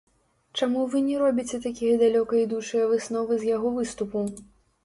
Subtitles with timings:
[0.59, 4.29] Чаму вы не робіце такія далёкаідучыя высновы з яго выступу?